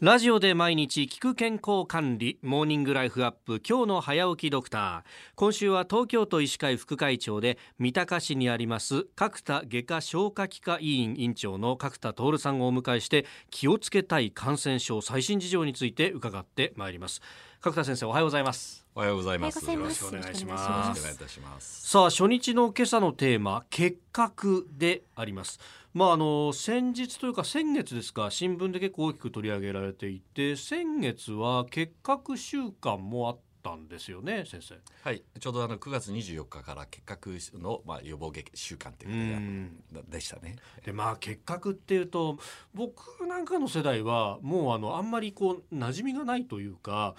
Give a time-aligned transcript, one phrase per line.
[0.00, 5.02] ラジオで毎日聞く健康管理モーニングライフアップ今日の早起きドクター。
[5.36, 17.22] 今週は東京都医師会副会長で三鷹市にあります角田外科消化器科医院院長の角田徹さんをお迎えして気をつけたい感染症最新事情について伺ってまいります。
[17.64, 18.84] 角田先生おはようございます。
[18.94, 19.64] おはようございます。
[19.64, 20.68] よろしくお願いします。
[20.68, 21.88] よろしくお願いいたします。
[21.88, 25.58] さあ初日の今朝のテーマ結核であります。
[25.94, 34.74] まああの先日というか先月ですか新聞で結構大きく取り上げられていて先月は結核週間もあったんですよね先生。
[35.02, 40.56] はい、ちょうどあの9月24日から結核のまあ予防週間とういうんことででしたね。
[40.84, 42.36] でまあ結核っていうと
[42.74, 47.14] 僕なんかの世代はもうあのあんまりこう馴染みがないというか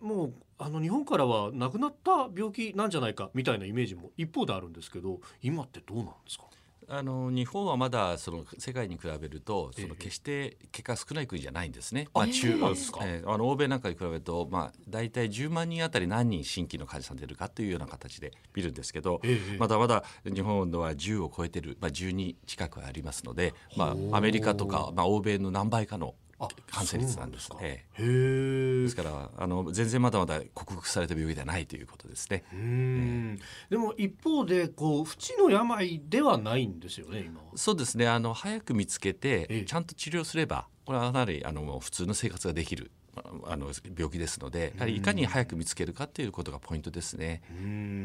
[0.00, 6.44] もうあの日本からはなくなった病気なんじゃないかみたいなイメージも一方であるんですけど今ってどうなんですか？
[6.86, 9.84] あの日本はまだその世界に比べるとそえ。
[9.84, 12.08] えの決して結果少ない国じゃないんですね。
[12.12, 12.58] あまあ中
[13.02, 28.02] ええあの欧米なんかに比べるとまあ大体10万人あたり何人新規の患者さん出るかというような形で見るんですけど、ええまだまだ日本のは10を超えてるまあ12近くありますので、まあアメリカとかまあ欧米の何倍かのあ感染率なんですそうなんええ。
[28.02, 32.44] へえですからあの全然まだまだ克服された病気ではないということですね。
[32.52, 33.38] うーん。
[33.70, 37.30] でも一方でこう不治の病ではないんですよね。
[37.54, 38.08] そうですね。
[38.08, 39.64] あの早く見つけえてえ。
[39.64, 47.42] ちゃんと治療すればこれはかなりあの普通の生活ができるああの病気ですのでやはりいかに早く見つけるかっていうことがポイントですね。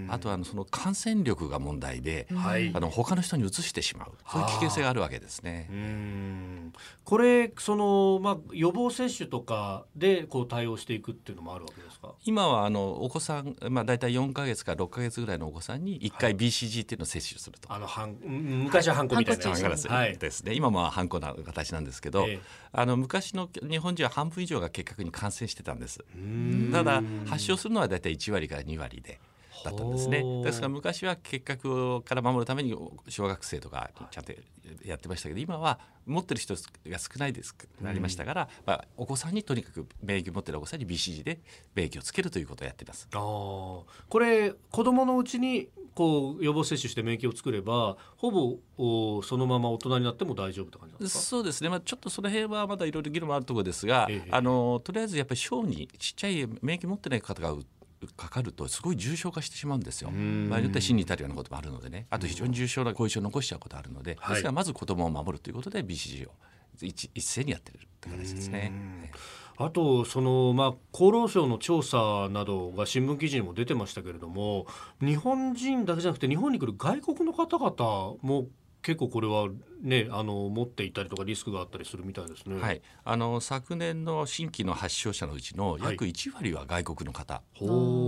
[0.10, 2.72] あとはあのその感染力が問題で、はい。
[2.74, 4.12] あの他の人に移してしまう。
[4.32, 5.70] そういう危険性があるわけですね。
[7.04, 12.09] これその、まあ、予防接種とかでこう対応していくっていうのもあるわけですか？
[12.26, 17.72] 今はあのお子さん、まあ、大体4か月から6か月ぐらいのお子さんに1回 BCG っていうのを接種すると。
[17.72, 19.50] あのはんうん昔はハンコみたいな
[19.90, 20.18] はい。
[20.18, 22.40] ですね、今もハンコな形なんですけど、ええ。
[22.74, 26.04] あの昔の日本人は半分以上が結核に感染してたんです。
[26.72, 29.20] ただ発症するのは大体1割から2割で
[29.64, 30.24] だったんですね。
[30.44, 32.76] ですから昔は結核から守るために
[33.08, 34.34] 小学生とかちゃんと
[34.84, 37.56] やってましたけど今は持ってる人が少ないです。
[37.82, 41.40] なりましたから、まあ、お子さんにとにかく免疫を持ってるお子さんに BCG で
[41.76, 43.08] 免疫をつけるということをやっています。
[43.14, 51.20] あーこれ子供のうちにこう予防接種して免疫を作ればほぼおそのまま大人になっても大丈夫って感じですか？
[51.20, 54.30] そうですね、まあ、ちょっとその辺はまだいろいろ議論もあるところですが、ええ。
[54.32, 57.66] あのとりあえずやっぱり小にちっちゃい免疫持ってない方がう
[58.16, 60.10] かかるとすごい重症化してしまうんですよ。
[60.12, 60.50] ん。
[60.50, 62.08] 場合によっては死に至るようなこともあるのでね。
[62.10, 64.36] あと非常に重症な後遺症を残しちゃうことあるので、はい。
[64.36, 66.32] ですからまず子供を守るということで BCG を
[66.82, 68.72] 一一斉にやってるって形ですね。
[69.62, 74.68] あとその、まあ、厚労省の調査などが新聞記事にも出てましたけれども
[75.02, 78.48] 日本人だけじゃなくて日本に来る外国の方々も
[78.82, 79.50] 結構これは、
[79.82, 82.62] ね、あの持っていたりとかリスクがあったりするみたいですね。
[82.62, 86.12] はい、あの昨年の新規の発症者のうちの約はい。
[86.12, 87.42] 1割は外国の方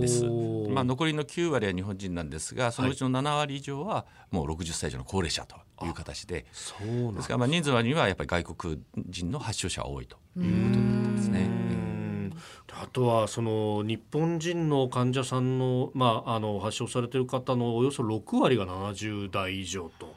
[0.00, 0.24] です。
[0.70, 6.46] まあ、残りの9割は日本人なんですがそのうちの7割以上はもう60歳以上の高齢者という形で。
[6.52, 11.40] そうなんですからまあ人数にはやっぱり外国人の発症者が多いということになってますね。
[11.40, 11.92] うん。
[12.80, 20.14] あとはその日本人の患者さんの,、まあ、あの発症されている方のおよそ6割が70代以上と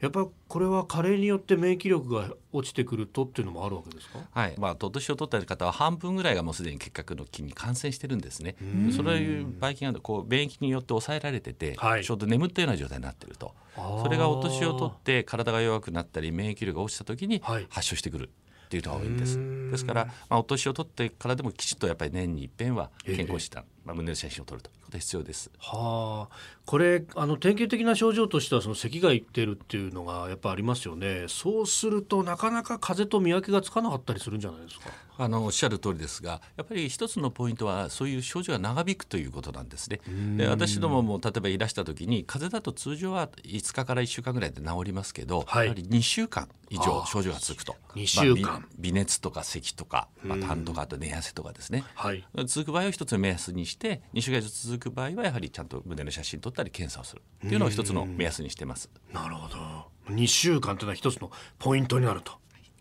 [0.00, 4.18] やっぱりこれは加齢によって免疫力が落ちてくるとっていうのもあるわけですか？
[4.30, 4.54] はい。
[4.58, 8.56] まあ、年を取った方は半分ぐらいがもうすでに結核の菌に感染してるんですね。
[8.94, 12.04] そういうばい菌がこう免疫によって抑えられてて、はい。
[12.04, 13.54] ちょうど眠ったような状態になってると。
[14.02, 17.66] それがお年を取って体が弱くなったり免疫力が落ちた時にはい。
[17.70, 19.38] 発症してくるっていうのが多いんです。
[19.38, 19.70] うん。
[19.70, 25.50] ですから、まあ、お年を取ってからでもきちっとやっぱり年に一遍は健康診断、まあ、胸の写真を撮るということが必要です。
[25.58, 26.36] はあ。
[26.66, 31.26] これあの典型的な症状としてはその咳がいってるっていうのがやっぱありますよね。
[31.28, 34.90] そうするとなかなか風邪と見分けがつかなかったりするんじゃないですか？
[35.16, 40.00] あのおっしゃる通りですがやっぱり一つのポイントはそういう症状が長引くということなんですね。
[40.38, 45.66] で私どもも例えばいらした時に風邪だと通常は5日から1週間ぐらいで治りますけど、はい。
[45.66, 47.76] やはり2週間以上症状が続くと。
[47.94, 48.42] 2週間。
[48.42, 51.84] まあ微微熱とか咳とか、まあ、痰とかあと寝汗とかですね。
[51.94, 52.24] はい。
[52.46, 58.90] 続く場合を一つの目安にして2週間以上続く場合はやはりちゃんと胸の写真撮ったり検査をするっていうのを一つの目安にしてます。
[59.12, 60.14] なるほど。
[60.14, 62.32] 2週間というのは一つのポイントになると。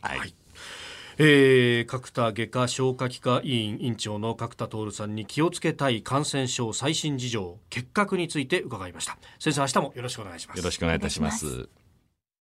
[0.01, 0.35] はい。
[1.17, 9.17] えー、角田外科消化器科医院院長の角田徹さんに気をつけたい感染症最新事情結核について伺いました。
[9.39, 10.57] 先生明日もよろしくお願いします。
[10.57, 11.69] よろしくお願いいたします。